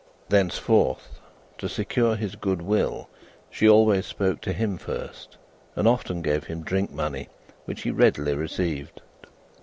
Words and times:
Thenceforth, 0.29 1.19
to 1.59 1.69
secure 1.69 2.15
his 2.15 2.33
good 2.35 2.63
will, 2.63 3.07
she 3.51 3.69
always 3.69 4.07
spoke 4.07 4.41
to 4.41 4.51
him 4.51 4.79
first, 4.79 5.37
and 5.75 5.87
often 5.87 6.23
gave 6.23 6.45
him 6.45 6.63
drink 6.63 6.89
money, 6.89 7.29
which 7.65 7.83
he 7.83 7.91
readily 7.91 8.33
received. 8.33 9.03